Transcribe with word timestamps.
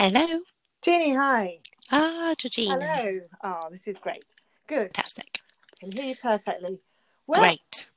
Hello. 0.00 0.42
Jeannie, 0.80 1.12
hi. 1.16 1.58
Ah, 1.90 2.32
Georgina. 2.38 2.78
Hello. 2.78 3.20
Oh, 3.42 3.66
this 3.68 3.88
is 3.88 3.98
great. 3.98 4.24
Good. 4.68 4.94
Fantastic. 4.94 5.40
Can 5.80 5.90
hear 5.90 6.04
you 6.04 6.14
perfectly. 6.22 6.78
Well, 7.26 7.40
Great. 7.40 7.90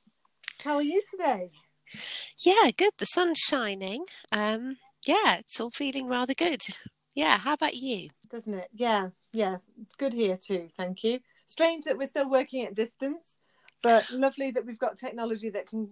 how 0.64 0.74
are 0.74 0.82
you 0.82 1.00
today? 1.08 1.50
Yeah, 2.44 2.72
good. 2.76 2.90
The 2.98 3.06
sun's 3.06 3.38
shining. 3.38 4.04
Um, 4.32 4.78
yeah, 5.06 5.36
it's 5.36 5.60
all 5.60 5.70
feeling 5.70 6.08
rather 6.08 6.34
good. 6.34 6.64
Yeah, 7.14 7.38
how 7.38 7.52
about 7.52 7.76
you? 7.76 8.10
Doesn't 8.28 8.52
it? 8.52 8.68
Yeah, 8.74 9.10
yeah. 9.32 9.58
Good 9.96 10.12
here 10.12 10.36
too. 10.36 10.70
Thank 10.76 11.04
you. 11.04 11.20
Strange 11.46 11.84
that 11.84 11.96
we're 11.96 12.08
still 12.08 12.28
working 12.28 12.66
at 12.66 12.74
distance, 12.74 13.36
but 13.80 14.10
lovely 14.10 14.50
that 14.50 14.66
we've 14.66 14.76
got 14.76 14.98
technology 14.98 15.50
that 15.50 15.68
can 15.68 15.88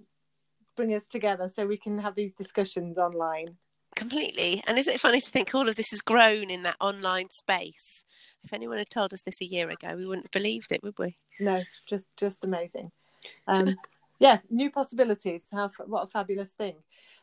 bring 0.74 0.92
us 0.92 1.06
together 1.06 1.48
so 1.48 1.68
we 1.68 1.76
can 1.76 1.98
have 1.98 2.16
these 2.16 2.32
discussions 2.34 2.98
online. 2.98 3.58
Completely. 3.96 4.62
And 4.66 4.78
isn't 4.78 4.94
it 4.94 5.00
funny 5.00 5.20
to 5.20 5.30
think 5.30 5.54
all 5.54 5.68
of 5.68 5.76
this 5.76 5.90
has 5.90 6.00
grown 6.00 6.50
in 6.50 6.62
that 6.62 6.76
online 6.80 7.30
space? 7.30 8.04
If 8.44 8.52
anyone 8.52 8.78
had 8.78 8.90
told 8.90 9.12
us 9.12 9.22
this 9.22 9.40
a 9.40 9.46
year 9.46 9.68
ago, 9.68 9.94
we 9.96 10.06
wouldn't 10.06 10.26
have 10.26 10.42
believed 10.42 10.72
it, 10.72 10.82
would 10.82 10.98
we? 10.98 11.16
No, 11.38 11.62
just 11.88 12.08
just 12.16 12.44
amazing. 12.44 12.90
Um, 13.46 13.76
yeah, 14.18 14.38
new 14.48 14.70
possibilities. 14.70 15.42
How 15.52 15.70
what 15.84 16.04
a 16.04 16.06
fabulous 16.06 16.52
thing. 16.52 16.76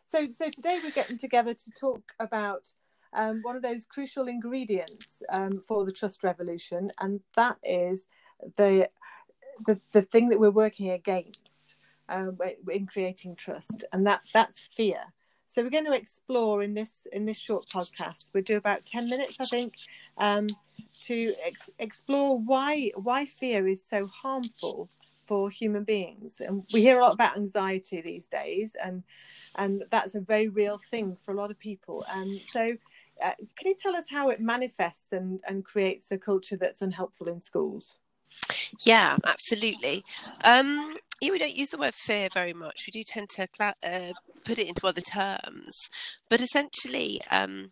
So 0.05 0.25
so 0.29 0.47
today 0.49 0.79
we're 0.83 0.91
getting 0.91 1.17
together 1.17 1.55
to 1.55 1.71
talk 1.71 2.13
about 2.19 2.71
um, 3.13 3.41
one 3.41 3.55
of 3.55 3.63
those 3.63 3.85
crucial 3.85 4.27
ingredients 4.27 5.23
um, 5.29 5.59
for 5.67 5.85
the 5.85 5.91
trust 5.91 6.23
revolution, 6.23 6.91
and 6.99 7.19
that 7.35 7.57
is 7.63 8.05
the 8.57 8.89
the 9.65 9.79
the 9.91 10.03
thing 10.03 10.29
that 10.29 10.39
we're 10.39 10.51
working 10.51 10.91
against 10.91 11.77
um, 12.09 12.37
in 12.71 12.85
creating 12.85 13.35
trust, 13.35 13.85
and 13.91 14.05
that 14.05 14.21
that's 14.33 14.59
fear. 14.59 15.01
So 15.47 15.63
we're 15.63 15.69
going 15.69 15.85
to 15.85 15.93
explore 15.93 16.61
in 16.63 16.73
this 16.73 17.07
in 17.11 17.25
this 17.25 17.37
short 17.37 17.67
podcast. 17.69 18.31
We'll 18.33 18.43
do 18.43 18.57
about 18.57 18.85
ten 18.85 19.09
minutes, 19.09 19.37
I 19.39 19.45
think, 19.45 19.75
um, 20.17 20.47
to 21.01 21.33
ex- 21.45 21.69
explore 21.79 22.37
why 22.37 22.91
why 22.95 23.25
fear 23.25 23.67
is 23.67 23.83
so 23.83 24.07
harmful 24.07 24.89
for 25.25 25.49
human 25.49 25.83
beings. 25.83 26.41
And 26.41 26.63
we 26.71 26.81
hear 26.81 26.99
a 26.99 27.01
lot 27.01 27.13
about 27.13 27.37
anxiety 27.37 28.01
these 28.01 28.27
days, 28.27 28.75
and 28.81 29.03
and 29.55 29.83
that's 29.89 30.15
a 30.15 30.21
very 30.21 30.49
real 30.49 30.79
thing 30.91 31.15
for 31.15 31.33
a 31.33 31.37
lot 31.37 31.51
of 31.51 31.59
people. 31.59 32.05
And 32.11 32.39
so, 32.41 32.75
uh, 33.23 33.33
can 33.55 33.67
you 33.67 33.75
tell 33.75 33.95
us 33.95 34.05
how 34.09 34.29
it 34.29 34.39
manifests 34.39 35.11
and 35.11 35.41
and 35.47 35.63
creates 35.63 36.11
a 36.11 36.17
culture 36.17 36.57
that's 36.57 36.81
unhelpful 36.81 37.27
in 37.27 37.41
schools? 37.41 37.97
Yeah, 38.81 39.17
absolutely. 39.25 40.03
Um, 40.43 40.97
yeah, 41.21 41.31
we 41.31 41.39
don't 41.39 41.55
use 41.55 41.69
the 41.69 41.77
word 41.77 41.95
fear 41.95 42.29
very 42.31 42.53
much. 42.53 42.85
We 42.87 42.91
do 42.91 43.03
tend 43.03 43.29
to 43.29 43.47
cla- 43.47 43.75
uh, 43.83 44.13
put 44.47 44.57
it 44.57 44.67
into 44.67 44.87
other 44.87 45.01
terms, 45.01 45.89
but 46.29 46.39
essentially, 46.41 47.21
um, 47.29 47.71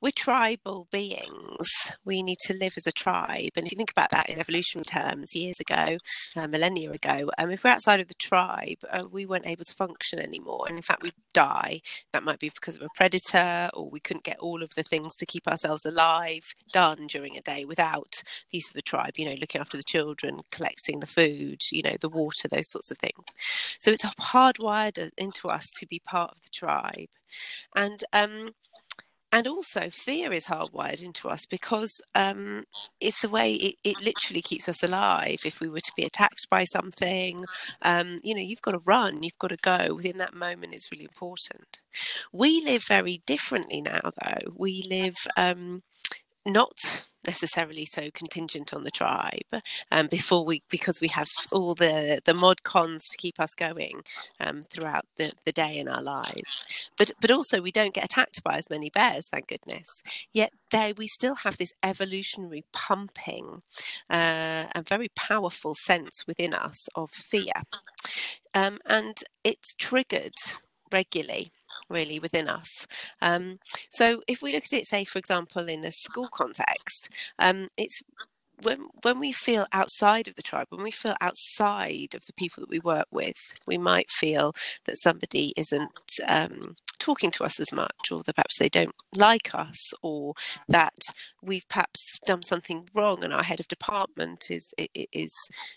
we're 0.00 0.12
tribal 0.16 0.88
beings. 0.90 1.92
We 2.04 2.22
need 2.22 2.38
to 2.46 2.54
live 2.54 2.74
as 2.76 2.86
a 2.86 2.92
tribe. 2.92 3.50
And 3.56 3.66
if 3.66 3.72
you 3.72 3.76
think 3.76 3.90
about 3.90 4.10
that 4.10 4.30
in 4.30 4.38
evolutionary 4.38 4.84
terms, 4.84 5.34
years 5.34 5.60
ago, 5.60 5.98
uh, 6.36 6.46
millennia 6.46 6.90
ago, 6.90 7.30
um, 7.38 7.50
if 7.50 7.64
we're 7.64 7.70
outside 7.70 8.00
of 8.00 8.08
the 8.08 8.14
tribe, 8.14 8.78
uh, 8.90 9.04
we 9.10 9.26
weren't 9.26 9.46
able 9.46 9.64
to 9.64 9.74
function 9.74 10.18
anymore. 10.18 10.64
And 10.68 10.76
in 10.76 10.82
fact, 10.82 11.02
we'd 11.02 11.12
die. 11.32 11.80
That 12.12 12.22
might 12.22 12.38
be 12.38 12.50
because 12.50 12.76
of 12.76 12.82
a 12.82 12.88
predator, 12.96 13.70
or 13.74 13.88
we 13.90 14.00
couldn't 14.00 14.24
get 14.24 14.38
all 14.38 14.62
of 14.62 14.70
the 14.76 14.82
things 14.82 15.14
to 15.16 15.26
keep 15.26 15.46
ourselves 15.46 15.84
alive 15.84 16.42
done 16.72 17.06
during 17.08 17.36
a 17.36 17.42
day 17.42 17.64
without 17.64 18.22
the 18.50 18.58
use 18.58 18.68
of 18.68 18.74
the 18.74 18.82
tribe, 18.82 19.14
you 19.16 19.26
know, 19.26 19.36
looking 19.38 19.60
after 19.60 19.76
the 19.76 19.82
children, 19.82 20.40
collecting 20.50 21.00
the 21.00 21.06
food, 21.06 21.60
you 21.70 21.82
know, 21.82 21.96
the 22.00 22.08
water, 22.08 22.48
those 22.48 22.70
sorts 22.70 22.90
of 22.90 22.98
things. 22.98 23.24
So 23.80 23.90
it's 23.90 24.04
hardwired 24.04 25.10
into 25.16 25.48
us 25.48 25.66
to 25.78 25.86
be 25.86 26.00
part 26.06 26.32
of 26.32 26.42
the 26.42 26.50
tribe. 26.52 27.08
And 27.74 28.02
um, 28.12 28.50
and 29.36 29.46
also 29.46 29.90
fear 29.90 30.32
is 30.32 30.46
hardwired 30.46 31.02
into 31.02 31.28
us 31.28 31.44
because 31.44 32.00
um, 32.14 32.64
it's 33.02 33.20
the 33.20 33.28
way 33.28 33.52
it, 33.52 33.74
it, 33.84 34.00
literally 34.00 34.40
keeps 34.40 34.66
us 34.66 34.82
alive. 34.82 35.40
If 35.44 35.60
we 35.60 35.68
were 35.68 35.80
to 35.80 35.92
be 35.94 36.04
attacked 36.04 36.48
by 36.48 36.64
something 36.64 37.40
um, 37.82 38.16
you 38.22 38.34
know 38.34 38.40
you've 38.40 38.62
got 38.62 38.70
to 38.70 38.80
run 38.86 39.22
you've 39.22 39.38
got 39.38 39.48
to 39.48 39.58
go. 39.58 39.94
Within 39.94 40.16
that 40.18 40.32
moment 40.32 40.72
it's 40.72 40.90
really 40.90 41.04
important. 41.04 41.82
We 42.32 42.64
live 42.64 42.84
very 42.84 43.20
differently 43.26 43.82
now 43.82 44.10
though. 44.24 44.52
We 44.56 44.82
live 44.88 45.16
um, 45.36 45.82
not 46.46 47.04
necessarily 47.26 47.86
so 47.86 48.10
contingent 48.12 48.72
on 48.72 48.84
the 48.84 48.90
tribe 48.90 49.62
um, 49.90 50.06
before 50.06 50.44
we 50.44 50.62
because 50.70 51.00
we 51.00 51.08
have 51.08 51.28
all 51.52 51.74
the 51.74 52.20
the 52.24 52.34
mod 52.34 52.62
cons 52.62 53.08
to 53.08 53.16
keep 53.16 53.40
us 53.40 53.54
going 53.54 54.02
um, 54.40 54.62
throughout 54.62 55.04
the, 55.16 55.32
the 55.44 55.52
day 55.52 55.78
in 55.78 55.88
our 55.88 56.02
lives. 56.02 56.64
But 56.96 57.12
but 57.20 57.30
also 57.30 57.60
we 57.60 57.72
don't 57.72 57.94
get 57.94 58.04
attacked 58.04 58.42
by 58.42 58.56
as 58.56 58.70
many 58.70 58.90
bears 58.90 59.28
thank 59.28 59.48
goodness. 59.48 60.02
Yet 60.32 60.52
there 60.70 60.92
we 60.96 61.06
still 61.06 61.36
have 61.36 61.56
this 61.58 61.72
evolutionary 61.82 62.64
pumping 62.72 63.62
uh, 64.08 64.64
very 64.88 65.08
powerful 65.14 65.74
sense 65.74 66.24
within 66.26 66.54
us 66.54 66.88
of 66.94 67.10
fear. 67.10 67.52
Um, 68.54 68.78
and 68.86 69.16
it's 69.44 69.72
triggered 69.74 70.32
regularly 70.92 71.48
really 71.88 72.18
within 72.18 72.48
us. 72.48 72.86
Um, 73.20 73.58
so 73.90 74.22
if 74.26 74.42
we 74.42 74.52
look 74.52 74.64
at 74.64 74.72
it, 74.72 74.86
say, 74.86 75.04
for 75.04 75.18
example, 75.18 75.68
in 75.68 75.84
a 75.84 75.92
school 75.92 76.28
context, 76.32 77.10
um, 77.38 77.68
it's 77.76 78.02
when 78.62 78.86
when 79.02 79.20
we 79.20 79.32
feel 79.32 79.66
outside 79.72 80.28
of 80.28 80.34
the 80.34 80.42
tribe, 80.42 80.66
when 80.70 80.82
we 80.82 80.90
feel 80.90 81.14
outside 81.20 82.14
of 82.14 82.24
the 82.26 82.32
people 82.32 82.62
that 82.62 82.70
we 82.70 82.80
work 82.80 83.06
with, 83.10 83.52
we 83.66 83.78
might 83.78 84.10
feel 84.10 84.54
that 84.84 84.98
somebody 84.98 85.52
isn't 85.56 85.90
um, 86.26 86.74
talking 86.98 87.30
to 87.32 87.44
us 87.44 87.60
as 87.60 87.72
much, 87.72 88.10
or 88.10 88.22
that 88.24 88.34
perhaps 88.34 88.58
they 88.58 88.68
don't 88.68 88.94
like 89.14 89.54
us, 89.54 89.92
or 90.02 90.34
that 90.68 90.98
we've 91.42 91.68
perhaps 91.68 92.18
done 92.26 92.42
something 92.42 92.88
wrong, 92.94 93.22
and 93.24 93.32
our 93.32 93.42
head 93.42 93.60
of 93.60 93.68
department 93.68 94.50
is 94.50 94.72
is 95.12 95.32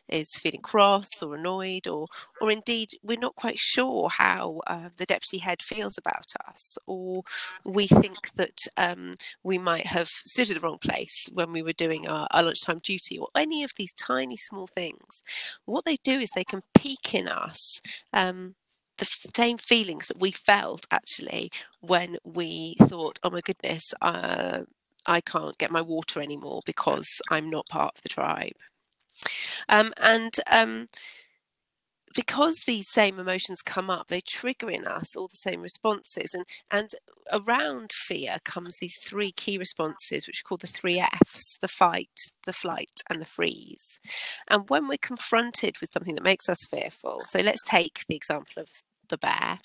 is 0.08 0.30
feeling 0.36 0.62
cross 0.62 1.10
or 1.22 1.36
annoyed, 1.36 1.88
or 1.88 2.08
or 2.42 2.52
indeed 2.52 2.90
we're 3.04 3.18
not 3.18 3.36
quite 3.36 3.58
sure 3.60 4.10
how 4.10 4.62
uh, 4.68 4.90
the 4.98 5.06
deputy 5.06 5.40
head 5.40 5.62
feels 5.62 5.98
about 5.98 6.26
us, 6.48 6.78
or 6.88 7.24
we 7.66 7.88
think 7.88 8.32
that 8.36 8.58
um, 8.78 9.16
we 9.44 9.58
might 9.58 9.86
have 9.86 10.08
stood 10.08 10.50
in 10.50 10.56
the 10.56 10.62
wrong 10.62 10.80
place 10.80 11.28
when 11.34 11.52
we 11.52 11.62
were 11.62 11.74
doing 11.74 12.08
our, 12.08 12.28
our 12.32 12.44
lunchtime 12.44 12.80
duty, 12.84 13.18
or 13.18 13.28
any 13.36 13.64
of 13.64 13.72
these 13.78 13.94
tiny 13.94 14.38
small 14.38 14.68
things. 14.68 15.24
What 15.66 15.86
they 15.86 15.98
do 16.04 16.20
is 16.20 16.30
they 16.30 16.44
can 16.44 16.62
peak 16.74 17.14
in 17.14 17.28
us. 17.28 17.82
Um, 18.14 18.56
the 19.00 19.32
same 19.36 19.58
feelings 19.58 20.08
that 20.08 20.20
we 20.20 20.32
felt 20.32 20.86
actually 20.92 21.52
when 21.82 22.18
we 22.24 22.76
thought, 22.84 23.20
oh 23.24 23.30
my 23.30 23.42
goodness, 23.42 23.84
uh, 24.02 24.60
I 25.06 25.22
can't 25.22 25.58
get 25.58 25.72
my 25.72 25.82
water 25.82 26.22
anymore 26.22 26.62
because 26.66 27.08
I'm 27.32 27.50
not 27.50 27.68
part 27.68 27.98
of 27.98 28.04
the 28.04 28.10
tribe. 28.10 28.54
Um, 29.68 29.94
and 29.98 30.34
um, 30.52 30.88
because 32.16 32.64
these 32.66 32.90
same 32.90 33.20
emotions 33.20 33.62
come 33.62 33.90
up, 33.90 34.08
they 34.08 34.22
trigger 34.22 34.70
in 34.70 34.86
us 34.88 35.16
all 35.16 35.28
the 35.28 35.36
same 35.36 35.62
responses. 35.62 36.34
And, 36.34 36.46
and 36.72 36.90
around 37.32 37.92
fear 37.94 38.38
comes 38.44 38.78
these 38.80 38.98
three 39.04 39.32
key 39.32 39.58
responses, 39.58 40.26
which 40.26 40.42
are 40.42 40.48
called 40.48 40.62
the 40.62 40.68
three 40.68 41.00
F's 41.00 41.58
the 41.62 41.68
fight, 41.68 42.10
the 42.46 42.54
flight, 42.54 42.92
and 43.10 43.22
the 43.22 43.26
freeze. 43.26 44.00
And 44.50 44.70
when 44.70 44.88
we're 44.88 44.98
confronted 44.98 45.76
with 45.80 45.92
something 45.94 46.16
that 46.16 46.24
makes 46.24 46.50
us 46.50 46.66
fearful, 46.70 47.22
so 47.28 47.40
let's 47.40 47.64
take 47.64 48.02
the 48.08 48.16
example 48.16 48.62
of 48.62 48.70
the 49.10 49.18
bear 49.18 49.60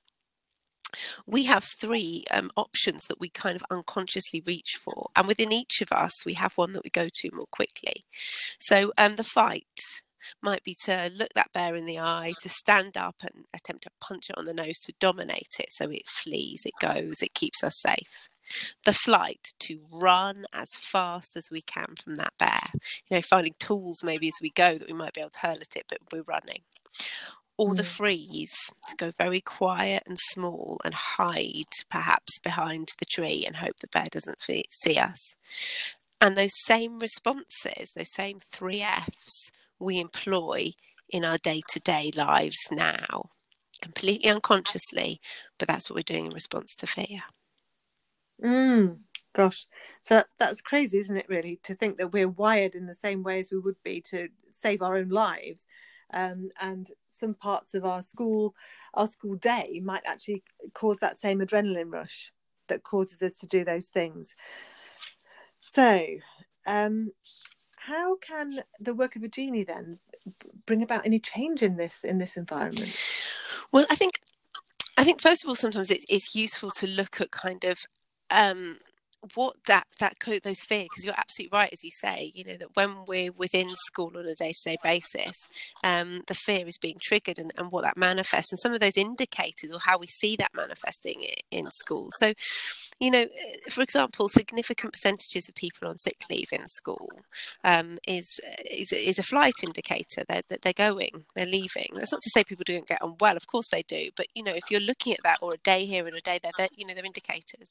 we 1.26 1.44
have 1.44 1.64
three 1.64 2.24
um, 2.30 2.50
options 2.56 3.06
that 3.08 3.20
we 3.20 3.28
kind 3.28 3.56
of 3.56 3.64
unconsciously 3.70 4.42
reach 4.46 4.78
for. 4.82 5.08
And 5.16 5.26
within 5.26 5.52
each 5.52 5.80
of 5.80 5.92
us, 5.92 6.24
we 6.24 6.34
have 6.34 6.56
one 6.56 6.72
that 6.72 6.84
we 6.84 6.90
go 6.90 7.08
to 7.12 7.30
more 7.32 7.46
quickly. 7.50 8.04
So 8.60 8.92
um, 8.98 9.14
the 9.14 9.24
fight 9.24 9.64
might 10.42 10.64
be 10.64 10.74
to 10.84 11.10
look 11.14 11.34
that 11.34 11.52
bear 11.52 11.76
in 11.76 11.84
the 11.84 11.98
eye, 11.98 12.32
to 12.40 12.48
stand 12.48 12.96
up 12.96 13.16
and 13.22 13.44
attempt 13.54 13.84
to 13.84 13.90
punch 14.00 14.30
it 14.30 14.38
on 14.38 14.46
the 14.46 14.54
nose 14.54 14.78
to 14.80 14.94
dominate 14.98 15.56
it 15.58 15.68
so 15.70 15.90
it 15.90 16.08
flees, 16.08 16.62
it 16.64 16.72
goes, 16.80 17.22
it 17.22 17.34
keeps 17.34 17.62
us 17.62 17.80
safe. 17.80 18.28
The 18.84 18.92
flight 18.92 19.48
to 19.60 19.80
run 19.90 20.44
as 20.52 20.68
fast 20.74 21.36
as 21.36 21.48
we 21.50 21.62
can 21.62 21.94
from 22.02 22.16
that 22.16 22.34
bear, 22.38 22.68
you 22.72 23.16
know, 23.16 23.22
finding 23.22 23.54
tools 23.58 24.04
maybe 24.04 24.28
as 24.28 24.38
we 24.40 24.50
go 24.50 24.78
that 24.78 24.88
we 24.88 24.94
might 24.94 25.14
be 25.14 25.20
able 25.20 25.30
to 25.30 25.40
hurl 25.40 25.56
at 25.56 25.76
it, 25.76 25.84
but 25.88 25.98
we're 26.12 26.22
running 26.22 26.62
or 27.56 27.70
mm. 27.70 27.76
the 27.76 27.84
freeze 27.84 28.54
to 28.88 28.96
go 28.96 29.10
very 29.10 29.40
quiet 29.40 30.02
and 30.06 30.18
small 30.18 30.80
and 30.84 30.94
hide 30.94 31.72
perhaps 31.90 32.38
behind 32.40 32.88
the 32.98 33.04
tree 33.04 33.44
and 33.46 33.56
hope 33.56 33.76
the 33.80 33.88
bear 33.88 34.08
doesn't 34.10 34.42
see 34.70 34.98
us. 34.98 35.36
And 36.20 36.36
those 36.36 36.54
same 36.64 36.98
responses, 36.98 37.92
those 37.94 38.12
same 38.12 38.38
three 38.38 38.82
F's, 38.82 39.50
we 39.78 40.00
employ 40.00 40.72
in 41.08 41.24
our 41.24 41.38
day 41.38 41.60
to 41.68 41.80
day 41.80 42.10
lives 42.16 42.58
now, 42.70 43.30
completely 43.82 44.30
unconsciously, 44.30 45.20
but 45.58 45.68
that's 45.68 45.88
what 45.88 45.96
we're 45.96 46.02
doing 46.02 46.26
in 46.26 46.32
response 46.32 46.74
to 46.76 46.86
fear. 46.86 47.20
Mm, 48.42 48.98
gosh, 49.34 49.66
so 50.02 50.24
that's 50.38 50.60
crazy, 50.60 50.98
isn't 50.98 51.16
it, 51.16 51.28
really, 51.28 51.60
to 51.64 51.74
think 51.74 51.98
that 51.98 52.12
we're 52.12 52.28
wired 52.28 52.74
in 52.74 52.86
the 52.86 52.94
same 52.94 53.22
way 53.22 53.38
as 53.38 53.50
we 53.52 53.58
would 53.58 53.80
be 53.84 54.00
to 54.00 54.28
save 54.50 54.82
our 54.82 54.96
own 54.96 55.10
lives 55.10 55.66
um, 56.12 56.50
and 56.60 56.90
some 57.10 57.34
parts 57.34 57.74
of 57.74 57.84
our 57.84 58.02
school 58.02 58.54
our 58.94 59.06
school 59.06 59.36
day 59.36 59.80
might 59.82 60.02
actually 60.06 60.42
cause 60.74 60.98
that 60.98 61.16
same 61.16 61.40
adrenaline 61.40 61.92
rush 61.92 62.32
that 62.68 62.82
causes 62.82 63.20
us 63.22 63.36
to 63.36 63.46
do 63.46 63.64
those 63.64 63.86
things 63.86 64.32
So, 65.72 66.06
um, 66.66 67.12
how 67.76 68.16
can 68.16 68.60
the 68.80 68.94
work 68.94 69.16
of 69.16 69.22
a 69.22 69.28
genie 69.28 69.64
then 69.64 69.98
bring 70.66 70.82
about 70.82 71.04
any 71.04 71.18
change 71.18 71.62
in 71.62 71.76
this 71.76 72.04
in 72.04 72.18
this 72.18 72.36
environment? 72.36 72.94
Well, 73.72 73.86
I 73.90 73.96
think 73.96 74.20
I 74.96 75.04
think 75.04 75.20
first 75.20 75.44
of 75.44 75.48
all, 75.48 75.56
sometimes 75.56 75.90
it's, 75.90 76.04
it's 76.08 76.34
useful 76.34 76.70
to 76.72 76.86
look 76.86 77.20
at 77.20 77.30
kind 77.30 77.64
of 77.64 77.86
um, 78.30 78.78
what 79.34 79.56
that 79.66 79.86
that 79.98 80.14
those 80.42 80.62
fears 80.62 80.88
because 80.90 81.04
you're 81.04 81.14
absolutely 81.16 81.56
right 81.56 81.70
as 81.72 81.84
you 81.84 81.90
say 81.90 82.30
you 82.34 82.44
know 82.44 82.56
that 82.56 82.74
when 82.74 83.04
we're 83.06 83.32
within 83.32 83.68
school 83.70 84.12
on 84.16 84.26
a 84.26 84.34
day-to-day 84.34 84.76
basis 84.82 85.48
um, 85.82 86.22
the 86.26 86.34
fear 86.34 86.66
is 86.66 86.78
being 86.78 86.98
triggered 87.00 87.38
and, 87.38 87.52
and 87.56 87.70
what 87.70 87.82
that 87.82 87.96
manifests 87.96 88.52
and 88.52 88.60
some 88.60 88.72
of 88.72 88.80
those 88.80 88.96
indicators 88.96 89.72
or 89.72 89.78
how 89.80 89.98
we 89.98 90.06
see 90.06 90.36
that 90.36 90.50
manifesting 90.54 91.24
in 91.50 91.70
school. 91.70 92.08
So 92.18 92.32
you 93.00 93.10
know 93.10 93.26
for 93.70 93.82
example 93.82 94.28
significant 94.28 94.92
percentages 94.92 95.48
of 95.48 95.54
people 95.54 95.88
on 95.88 95.98
sick 95.98 96.24
leave 96.30 96.48
in 96.52 96.66
school 96.66 97.10
um, 97.64 97.98
is, 98.06 98.40
is 98.70 98.92
is 98.92 99.18
a 99.18 99.22
flight 99.22 99.54
indicator 99.62 100.24
that 100.28 100.44
they're, 100.48 100.58
they're 100.62 100.72
going 100.72 101.24
they're 101.34 101.46
leaving. 101.46 101.88
That's 101.94 102.12
not 102.12 102.22
to 102.22 102.30
say 102.30 102.44
people 102.44 102.64
don't 102.66 102.86
get 102.86 103.02
on 103.02 103.16
well 103.20 103.36
of 103.36 103.46
course 103.46 103.68
they 103.70 103.82
do 103.82 104.10
but 104.16 104.26
you 104.34 104.42
know 104.42 104.54
if 104.54 104.70
you're 104.70 104.80
looking 104.80 105.12
at 105.12 105.22
that 105.22 105.38
or 105.42 105.52
a 105.54 105.58
day 105.58 105.84
here 105.84 106.06
and 106.06 106.16
a 106.16 106.20
day 106.20 106.38
there 106.42 106.68
you 106.76 106.86
know 106.86 106.94
they're 106.94 107.04
indicators. 107.04 107.68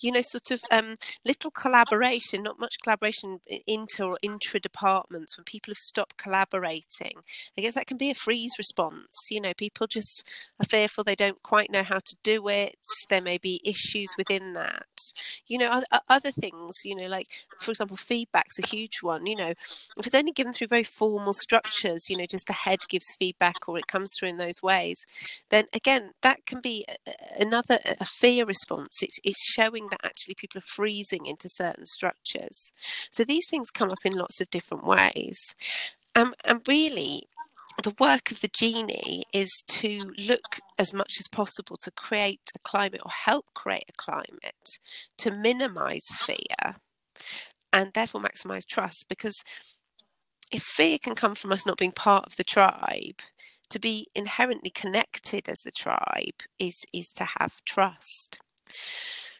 You 0.00 0.12
know 0.12 0.22
sort 0.22 0.50
of 0.50 0.60
um, 0.88 0.96
little 1.24 1.50
collaboration, 1.50 2.42
not 2.42 2.58
much 2.58 2.76
collaboration 2.82 3.40
inter 3.66 4.04
or 4.04 4.18
intra 4.22 4.60
departments 4.60 5.36
when 5.36 5.44
people 5.44 5.70
have 5.72 5.78
stopped 5.78 6.16
collaborating. 6.16 7.12
I 7.56 7.60
guess 7.60 7.74
that 7.74 7.86
can 7.86 7.96
be 7.96 8.10
a 8.10 8.14
freeze 8.14 8.52
response. 8.58 9.08
You 9.30 9.40
know, 9.40 9.52
people 9.54 9.86
just 9.86 10.26
are 10.60 10.68
fearful 10.68 11.04
they 11.04 11.14
don't 11.14 11.42
quite 11.42 11.70
know 11.70 11.82
how 11.82 11.98
to 11.98 12.16
do 12.22 12.48
it. 12.48 12.76
There 13.08 13.22
may 13.22 13.38
be 13.38 13.60
issues 13.64 14.08
within 14.16 14.52
that. 14.54 14.86
You 15.46 15.58
know, 15.58 15.82
other 16.08 16.30
things, 16.30 16.76
you 16.84 16.94
know, 16.94 17.06
like 17.06 17.28
for 17.60 17.70
example, 17.70 17.96
feedback's 17.96 18.58
a 18.58 18.66
huge 18.66 18.98
one. 19.02 19.26
You 19.26 19.36
know, 19.36 19.50
if 19.96 20.06
it's 20.06 20.14
only 20.14 20.32
given 20.32 20.52
through 20.52 20.68
very 20.68 20.84
formal 20.84 21.32
structures, 21.32 22.08
you 22.08 22.16
know, 22.16 22.26
just 22.26 22.46
the 22.46 22.52
head 22.52 22.80
gives 22.88 23.16
feedback 23.18 23.68
or 23.68 23.78
it 23.78 23.86
comes 23.86 24.10
through 24.18 24.28
in 24.30 24.38
those 24.38 24.62
ways, 24.62 25.04
then 25.50 25.66
again, 25.72 26.12
that 26.22 26.38
can 26.46 26.60
be 26.60 26.84
another 27.38 27.78
a 28.00 28.04
fear 28.04 28.44
response. 28.44 29.02
It's, 29.02 29.18
it's 29.24 29.52
showing 29.52 29.86
that 29.90 30.00
actually 30.04 30.34
people 30.34 30.58
are 30.58 30.72
freezing 30.78 31.26
into 31.26 31.48
certain 31.48 31.86
structures. 31.86 32.70
So 33.10 33.24
these 33.24 33.46
things 33.50 33.72
come 33.72 33.90
up 33.90 34.04
in 34.04 34.12
lots 34.12 34.40
of 34.40 34.48
different 34.50 34.84
ways. 34.84 35.56
Um, 36.14 36.34
and 36.44 36.60
really, 36.68 37.24
the 37.82 37.94
work 37.98 38.30
of 38.30 38.40
the 38.40 38.50
genie 38.56 39.24
is 39.32 39.50
to 39.68 40.12
look 40.16 40.60
as 40.78 40.94
much 40.94 41.16
as 41.18 41.26
possible 41.26 41.76
to 41.82 41.90
create 41.90 42.52
a 42.54 42.60
climate 42.60 43.00
or 43.04 43.10
help 43.10 43.46
create 43.54 43.88
a 43.88 43.92
climate 43.96 44.78
to 45.18 45.32
minimize 45.32 46.06
fear 46.20 46.76
and 47.72 47.92
therefore 47.92 48.20
maximize 48.20 48.66
trust 48.66 49.06
because 49.08 49.42
if 50.52 50.62
fear 50.62 50.98
can 50.98 51.14
come 51.14 51.34
from 51.34 51.52
us 51.52 51.66
not 51.66 51.76
being 51.76 51.92
part 51.92 52.24
of 52.26 52.36
the 52.36 52.44
tribe 52.44 53.20
to 53.68 53.78
be 53.78 54.06
inherently 54.14 54.70
connected 54.70 55.48
as 55.48 55.60
the 55.60 55.70
tribe 55.70 56.42
is 56.58 56.84
is 56.92 57.10
to 57.14 57.26
have 57.38 57.64
trust 57.64 58.40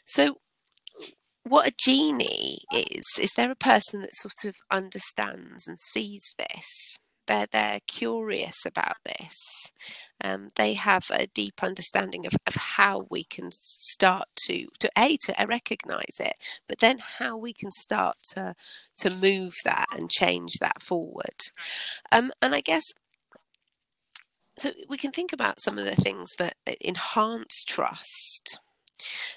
so 0.07 0.39
what 1.49 1.69
a 1.69 1.75
genie 1.77 2.59
is 2.73 3.05
is 3.21 3.33
there 3.37 3.51
a 3.51 3.57
person 3.57 4.03
that 4.03 4.15
sort 4.15 4.45
of 4.45 4.57
understands 4.71 5.67
and 5.67 5.79
sees 5.81 6.23
this? 6.39 6.99
They're 7.27 7.47
they're 7.51 7.81
curious 7.87 8.65
about 8.67 8.97
this. 9.05 9.37
Um, 10.23 10.49
they 10.57 10.75
have 10.75 11.05
a 11.11 11.29
deep 11.29 11.63
understanding 11.63 12.27
of, 12.27 12.33
of 12.47 12.55
how 12.57 13.07
we 13.11 13.25
can 13.25 13.51
start 13.53 14.29
to 14.47 14.67
to 14.81 14.91
a 14.97 15.17
to 15.19 15.35
recognize 15.47 16.19
it 16.19 16.35
but 16.69 16.79
then 16.81 16.99
how 17.19 17.37
we 17.37 17.53
can 17.53 17.71
start 17.71 18.17
to 18.33 18.55
to 18.99 19.11
move 19.11 19.55
that 19.65 19.87
and 19.93 20.11
change 20.11 20.55
that 20.61 20.83
forward. 20.83 21.37
Um, 22.13 22.33
and 22.43 22.55
i 22.55 22.61
guess 22.61 22.85
so 24.59 24.73
we 24.89 24.99
can 24.99 25.13
think 25.13 25.33
about 25.33 25.61
some 25.61 25.79
of 25.79 25.85
the 25.85 25.95
things 25.95 26.31
that 26.39 26.55
enhance 26.85 27.63
trust 27.65 28.59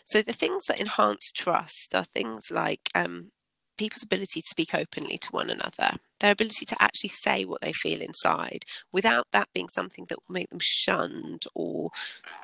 so 0.06 0.22
the 0.22 0.34
things 0.34 0.66
that 0.66 0.80
enhance 0.80 1.32
trust 1.32 1.94
are 1.94 2.04
things 2.04 2.52
like 2.52 2.90
um, 2.96 3.32
people's 3.78 4.04
ability 4.04 4.42
to 4.42 4.48
speak 4.48 4.76
openly 4.76 5.18
to 5.18 5.32
one 5.32 5.50
another, 5.50 5.98
their 6.20 6.32
ability 6.32 6.66
to 6.68 6.76
actually 6.80 7.10
say 7.10 7.46
what 7.46 7.62
they 7.62 7.74
feel 7.74 8.00
inside 8.00 8.64
without 8.92 9.26
that 9.32 9.50
being 9.54 9.68
something 9.70 10.06
that 10.08 10.20
will 10.20 10.34
make 10.34 10.50
them 10.50 10.60
shunned 10.62 11.44
or 11.56 11.90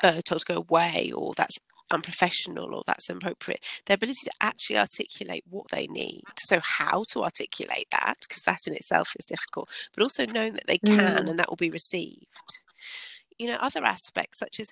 uh, 0.01 0.21
told 0.25 0.41
to 0.41 0.53
go 0.53 0.57
away 0.57 1.11
or 1.15 1.33
that's 1.35 1.59
unprofessional 1.91 2.73
or 2.73 2.81
that's 2.87 3.09
inappropriate. 3.09 3.63
Their 3.85 3.95
ability 3.95 4.25
to 4.25 4.31
actually 4.41 4.79
articulate 4.79 5.43
what 5.47 5.67
they 5.71 5.85
need. 5.87 6.23
So 6.39 6.59
how 6.59 7.03
to 7.11 7.23
articulate 7.23 7.87
that 7.91 8.15
because 8.21 8.41
that 8.43 8.61
in 8.65 8.73
itself 8.73 9.13
is 9.17 9.25
difficult 9.25 9.69
but 9.93 10.03
also 10.03 10.25
knowing 10.25 10.53
that 10.53 10.67
they 10.67 10.79
can 10.79 10.97
mm. 10.97 11.29
and 11.29 11.39
that 11.39 11.49
will 11.49 11.55
be 11.55 11.69
received. 11.69 12.25
You 13.37 13.47
know 13.47 13.57
other 13.61 13.85
aspects 13.85 14.39
such 14.39 14.59
as 14.59 14.71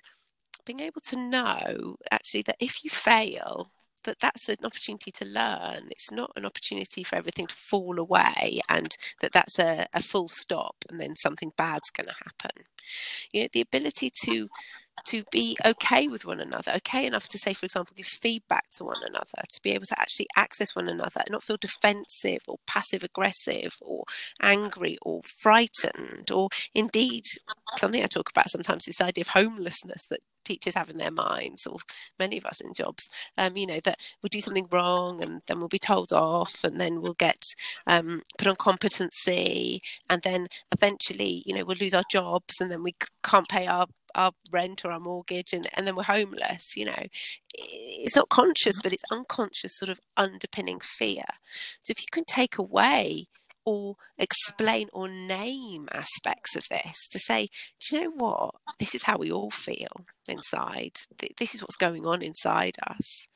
being 0.66 0.80
able 0.80 1.00
to 1.04 1.16
know 1.16 1.96
actually 2.10 2.42
that 2.42 2.56
if 2.60 2.84
you 2.84 2.90
fail, 2.90 3.70
that 4.06 4.18
that's 4.20 4.48
an 4.48 4.56
opportunity 4.64 5.10
to 5.10 5.24
learn. 5.24 5.88
It's 5.90 6.10
not 6.10 6.32
an 6.36 6.46
opportunity 6.46 7.02
for 7.04 7.16
everything 7.16 7.46
to 7.46 7.54
fall 7.54 7.98
away 7.98 8.60
and 8.68 8.96
that 9.20 9.32
that's 9.32 9.58
a, 9.58 9.86
a 9.92 10.02
full 10.02 10.28
stop 10.28 10.76
and 10.88 11.00
then 11.00 11.14
something 11.16 11.52
bad's 11.56 11.90
going 11.90 12.06
to 12.08 12.14
happen. 12.24 12.64
You 13.32 13.42
know, 13.42 13.48
the 13.52 13.60
ability 13.60 14.10
to 14.24 14.48
to 15.04 15.24
be 15.30 15.58
okay 15.66 16.08
with 16.08 16.24
one 16.24 16.40
another, 16.40 16.72
okay 16.76 17.04
enough 17.04 17.28
to 17.28 17.38
say, 17.38 17.52
for 17.52 17.66
example, 17.66 17.92
give 17.94 18.06
feedback 18.06 18.64
to 18.70 18.84
one 18.84 19.02
another, 19.06 19.42
to 19.52 19.60
be 19.62 19.72
able 19.72 19.84
to 19.84 20.00
actually 20.00 20.26
access 20.36 20.74
one 20.74 20.88
another 20.88 21.20
and 21.20 21.32
not 21.32 21.42
feel 21.42 21.58
defensive 21.60 22.40
or 22.48 22.56
passive 22.66 23.04
aggressive 23.04 23.76
or 23.82 24.04
angry 24.40 24.96
or 25.02 25.20
frightened, 25.22 26.30
or 26.30 26.48
indeed 26.74 27.24
something 27.76 28.02
I 28.02 28.06
talk 28.06 28.30
about 28.30 28.48
sometimes 28.48 28.84
this 28.84 29.02
idea 29.02 29.22
of 29.22 29.28
homelessness 29.28 30.06
that 30.06 30.20
teachers 30.46 30.74
have 30.74 30.90
in 30.90 30.98
their 30.98 31.10
minds, 31.10 31.66
or 31.66 31.78
many 32.18 32.38
of 32.38 32.46
us 32.46 32.60
in 32.60 32.72
jobs, 32.74 33.08
um, 33.36 33.56
you 33.56 33.66
know, 33.66 33.80
that 33.84 33.98
we'll 34.22 34.28
do 34.28 34.40
something 34.40 34.68
wrong 34.70 35.22
and 35.22 35.42
then 35.46 35.58
we'll 35.58 35.68
be 35.68 35.78
told 35.78 36.12
off 36.12 36.64
and 36.64 36.80
then 36.80 37.00
we'll 37.00 37.14
get 37.14 37.42
um, 37.86 38.22
put 38.38 38.48
on 38.48 38.56
competency 38.56 39.80
and 40.08 40.22
then 40.22 40.46
eventually, 40.72 41.42
you 41.44 41.54
know, 41.54 41.64
we'll 41.64 41.76
lose 41.80 41.94
our 41.94 42.04
jobs 42.10 42.54
and 42.60 42.70
then 42.70 42.82
we 42.82 42.94
can't 43.22 43.48
pay 43.48 43.66
our 43.66 43.86
our 44.14 44.32
rent 44.50 44.82
or 44.82 44.90
our 44.92 45.00
mortgage 45.00 45.52
and, 45.52 45.66
and 45.76 45.86
then 45.86 45.94
we're 45.94 46.02
homeless 46.02 46.74
you 46.74 46.86
know. 46.86 47.02
It's 47.52 48.16
not 48.16 48.30
conscious 48.30 48.78
but 48.82 48.94
it's 48.94 49.04
unconscious 49.10 49.76
sort 49.76 49.90
of 49.90 50.00
underpinning 50.16 50.80
fear. 50.80 51.24
So 51.82 51.90
if 51.90 52.00
you 52.00 52.08
can 52.10 52.24
take 52.24 52.56
away 52.56 53.26
or 53.66 53.96
explain 54.16 54.88
or 54.92 55.08
name 55.08 55.88
aspects 55.90 56.54
of 56.54 56.68
this 56.70 57.08
to 57.10 57.18
say, 57.18 57.48
do 57.80 57.96
you 57.96 58.04
know 58.04 58.12
what? 58.16 58.54
This 58.78 58.94
is 58.94 59.02
how 59.02 59.18
we 59.18 59.30
all 59.30 59.50
feel 59.50 60.06
inside. 60.28 60.92
This 61.36 61.54
is 61.54 61.62
what's 61.62 61.76
going 61.76 62.06
on 62.06 62.22
inside 62.22 62.76
us. 62.86 63.26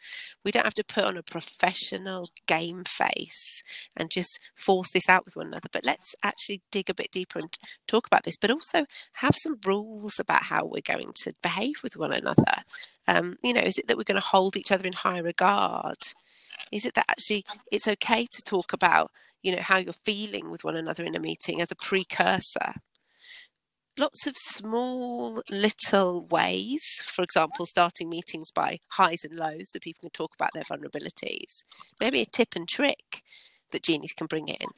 We 0.44 0.52
don't 0.52 0.64
have 0.64 0.74
to 0.74 0.84
put 0.84 1.02
on 1.02 1.16
a 1.16 1.22
professional 1.24 2.30
game 2.46 2.84
face 2.84 3.62
and 3.96 4.08
just 4.08 4.38
force 4.56 4.90
this 4.92 5.08
out 5.08 5.24
with 5.24 5.34
one 5.34 5.48
another, 5.48 5.68
but 5.72 5.84
let's 5.84 6.14
actually 6.22 6.62
dig 6.70 6.88
a 6.88 6.94
bit 6.94 7.10
deeper 7.10 7.40
and 7.40 7.52
talk 7.88 8.06
about 8.06 8.22
this, 8.22 8.36
but 8.36 8.52
also 8.52 8.86
have 9.14 9.34
some 9.36 9.58
rules 9.66 10.20
about 10.20 10.44
how 10.44 10.64
we're 10.64 10.80
going 10.80 11.12
to 11.22 11.32
behave 11.42 11.82
with 11.82 11.96
one 11.96 12.12
another. 12.12 12.62
Um, 13.08 13.36
you 13.42 13.52
know, 13.52 13.62
is 13.62 13.78
it 13.78 13.88
that 13.88 13.96
we're 13.96 14.04
going 14.04 14.20
to 14.20 14.26
hold 14.26 14.56
each 14.56 14.70
other 14.70 14.86
in 14.86 14.92
high 14.92 15.18
regard? 15.18 15.96
Is 16.70 16.86
it 16.86 16.94
that 16.94 17.06
actually 17.08 17.44
it's 17.72 17.88
okay 17.88 18.26
to 18.30 18.42
talk 18.42 18.72
about 18.72 19.10
you 19.42 19.54
know 19.54 19.62
how 19.62 19.78
you're 19.78 19.92
feeling 19.92 20.50
with 20.50 20.64
one 20.64 20.76
another 20.76 21.04
in 21.04 21.16
a 21.16 21.20
meeting 21.20 21.60
as 21.60 21.70
a 21.70 21.76
precursor. 21.76 22.74
Lots 23.98 24.26
of 24.26 24.34
small 24.36 25.42
little 25.50 26.26
ways 26.26 26.82
for 27.04 27.22
example 27.22 27.66
starting 27.66 28.08
meetings 28.08 28.50
by 28.50 28.78
highs 28.92 29.24
and 29.24 29.38
lows 29.38 29.72
so 29.72 29.78
people 29.80 30.00
can 30.02 30.10
talk 30.10 30.32
about 30.34 30.50
their 30.54 30.62
vulnerabilities. 30.64 31.64
Maybe 32.00 32.20
a 32.22 32.26
tip 32.26 32.54
and 32.56 32.68
trick 32.68 33.22
that 33.72 33.82
genies 33.82 34.12
can 34.12 34.26
bring 34.26 34.48
in. 34.48 34.68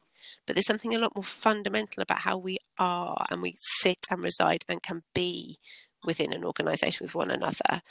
But 0.47 0.57
there's 0.57 0.67
something 0.67 0.95
a 0.95 0.99
lot 0.99 1.15
more 1.15 1.25
fundamental 1.25 2.03
about 2.03 2.21
how 2.21 2.37
we 2.37 2.59
are 2.79 3.27
and 3.31 3.43
we 3.43 3.55
sit 3.59 4.07
and 4.11 4.23
reside 4.23 4.65
and 4.69 4.83
can 4.83 5.03
be 5.15 5.57
within 6.05 6.33
an 6.33 6.45
organization 6.45 7.05
with 7.05 7.15
one 7.15 7.31
another 7.31 7.83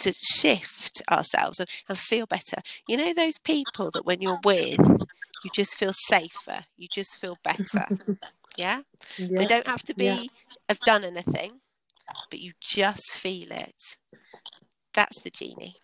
to 0.00 0.12
shift 0.12 1.02
ourselves 1.10 1.58
and, 1.58 1.68
and 1.88 1.98
feel 1.98 2.26
better. 2.26 2.62
You 2.88 2.96
know 2.96 3.12
those 3.12 3.38
people 3.38 3.90
that 3.92 4.06
when 4.06 4.20
you're 4.20 4.40
with 4.44 4.78
you 5.44 5.50
just 5.54 5.74
feel 5.74 5.92
safer 5.92 6.64
you 6.76 6.88
just 6.92 7.20
feel 7.20 7.36
better 7.42 7.86
yeah? 8.56 8.80
yeah? 9.18 9.28
they 9.36 9.46
don't 9.46 9.66
have 9.66 9.82
to 9.82 9.94
be 9.94 10.04
yeah. 10.04 10.22
have 10.68 10.80
done 10.80 11.04
anything 11.04 11.60
but 12.30 12.40
you 12.40 12.52
just 12.60 13.12
feel 13.12 13.50
it 13.50 13.96
that's 14.94 15.20
the 15.22 15.30
genie 15.30 15.76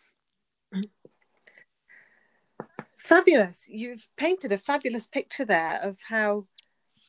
fabulous 2.96 3.64
you've 3.68 4.08
painted 4.16 4.52
a 4.52 4.58
fabulous 4.58 5.06
picture 5.06 5.44
there 5.44 5.78
of 5.82 5.96
how 6.08 6.42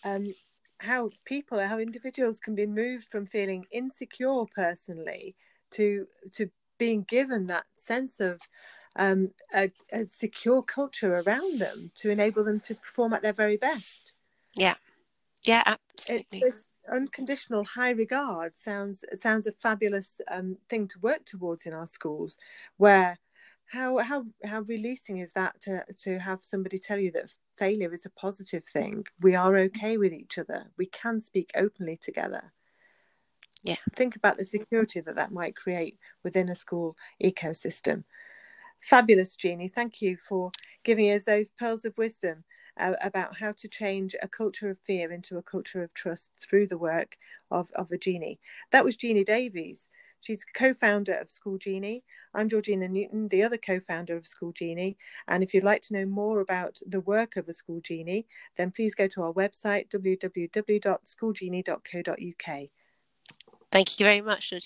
um, 0.04 0.32
how 0.80 1.10
people 1.26 1.60
how 1.60 1.80
individuals 1.80 2.40
can 2.40 2.54
be 2.54 2.68
moved 2.68 3.08
from 3.12 3.26
feeling 3.26 3.66
insecure 3.72 4.44
personally 4.56 5.36
to 5.72 6.06
to 6.32 6.50
being 6.78 7.04
given 7.10 7.48
that 7.48 7.66
sense 7.78 8.20
of 8.20 8.40
um, 8.98 9.30
a, 9.54 9.72
a 9.94 10.08
secure 10.08 10.62
culture 10.62 11.22
around 11.26 11.60
them 11.60 11.92
to 11.96 12.10
enable 12.10 12.44
them 12.44 12.60
to 12.62 12.76
perform 12.76 13.14
at 13.14 13.22
their 13.22 13.34
very 13.34 13.58
best. 13.58 14.14
Yeah, 14.56 14.76
yeah, 15.46 15.64
absolutely. 15.66 16.40
It, 16.40 16.54
unconditional 16.92 17.66
high 17.66 17.92
regard 17.92 18.54
sounds 18.58 19.04
sounds 19.16 19.46
a 19.46 19.52
fabulous 19.52 20.22
um, 20.30 20.58
thing 20.70 20.88
to 20.88 21.00
work 21.00 21.26
towards 21.26 21.66
in 21.66 21.74
our 21.74 21.88
schools, 21.88 22.38
where 22.78 23.18
how 23.66 23.98
how 24.00 24.24
how 24.46 24.62
releasing 24.62 25.20
is 25.20 25.34
that 25.34 25.60
to 25.62 25.84
to 26.04 26.20
have 26.20 26.44
somebody 26.44 26.78
tell 26.78 26.98
you 26.98 27.12
that 27.12 27.32
failure 27.58 27.94
is 27.94 28.06
a 28.06 28.10
positive 28.10 28.64
thing. 28.66 29.06
We 29.22 29.36
are 29.36 29.58
okay 29.58 29.98
with 29.98 30.14
each 30.14 30.38
other. 30.38 30.72
We 30.78 30.88
can 30.88 31.22
speak 31.22 31.52
openly 31.56 31.98
together. 31.98 32.54
Yeah. 33.64 33.78
Think 33.96 34.16
about 34.16 34.38
the 34.38 34.46
security 34.46 35.02
that 35.02 35.16
that 35.16 35.32
might 35.32 35.56
create 35.56 35.98
within 36.24 36.50
a 36.50 36.56
school 36.56 36.96
ecosystem 37.22 38.04
fabulous 38.82 39.36
jeannie 39.36 39.68
thank 39.68 40.02
you 40.02 40.18
for 40.18 40.52
giving 40.84 41.12
us 41.12 41.24
those 41.24 41.50
pearls 41.50 41.86
of 41.86 41.98
wisdom 41.98 42.44
uh, 42.80 42.94
about 43.02 43.38
how 43.38 43.52
to 43.52 43.68
change 43.68 44.16
a 44.22 44.28
culture 44.28 44.70
of 44.70 44.78
fear 44.80 45.12
into 45.12 45.38
a 45.38 45.44
culture 45.44 45.84
of 45.84 45.94
trust 45.94 46.32
through 46.40 46.68
the 46.68 46.78
work 46.78 47.18
of, 47.52 47.70
of 47.76 47.92
a 47.92 47.98
Jeannie. 47.98 48.40
That 48.72 48.86
was 48.86 48.96
genie 48.96 49.24
Davies. 49.24 49.88
She's 50.22 50.44
co 50.56 50.74
founder 50.74 51.14
of 51.14 51.30
School 51.30 51.60
Genie. 51.60 52.04
I'm 52.34 52.50
Georgina 52.50 52.88
Newton, 52.88 53.28
the 53.28 53.44
other 53.44 53.58
co 53.58 53.80
founder 53.80 54.18
of 54.18 54.26
School 54.26 54.52
Genie. 54.52 54.98
And 55.28 55.44
if 55.44 55.54
you'd 55.54 55.64
like 55.64 55.84
to 55.84 55.94
know 55.94 56.06
more 56.06 56.40
about 56.40 56.80
the 56.88 57.02
work 57.02 57.36
of 57.36 57.48
a 57.48 57.54
School 57.54 57.82
Genie, 57.82 58.26
then 58.58 58.72
please 58.72 58.96
go 58.96 59.08
to 59.08 59.22
our 59.24 59.34
website 59.34 59.90
www.schoolgenie.co.uk. 59.90 62.70
Thank 63.72 64.00
you 64.00 64.06
very 64.06 64.22
much, 64.22 64.52